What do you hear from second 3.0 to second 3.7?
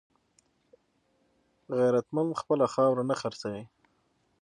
نه خرڅوي